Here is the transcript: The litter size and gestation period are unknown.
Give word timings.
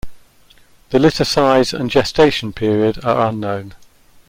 The 0.89 0.97
litter 0.97 1.23
size 1.23 1.73
and 1.75 1.87
gestation 1.91 2.53
period 2.53 3.05
are 3.05 3.27
unknown. 3.29 3.75